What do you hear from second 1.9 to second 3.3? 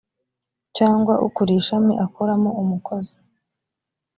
akoramo umukozi